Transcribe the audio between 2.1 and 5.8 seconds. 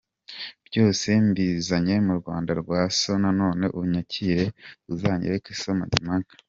Rwanda rwa so, none unyakire uzanyereke so